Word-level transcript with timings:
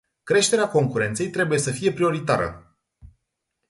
Creșterea 0.23 0.69
concurenței 0.69 1.29
trebuie 1.29 1.59
să 1.59 1.71
fie 1.71 1.91
prioritară. 1.93 2.77